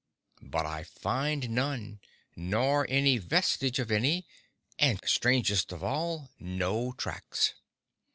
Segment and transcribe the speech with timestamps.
[0.41, 1.99] But I find none,
[2.35, 4.25] nor any vestige of any;
[4.79, 7.53] and strangest of all, no tracks.